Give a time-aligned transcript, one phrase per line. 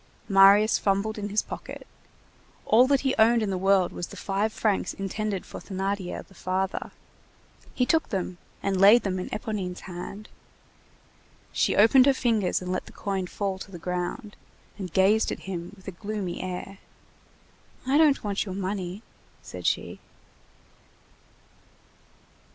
[0.27, 1.85] Marius fumbled in his pocket.
[2.65, 6.33] All that he owned in the world was the five francs intended for Thénardier the
[6.33, 6.89] father.
[7.75, 10.27] He took them and laid them in Éponine's hand.
[11.51, 14.35] She opened her fingers and let the coin fall to the ground,
[14.75, 16.79] and gazed at him with a gloomy air.
[17.85, 19.03] "I don't want your money,"
[19.43, 19.99] said she.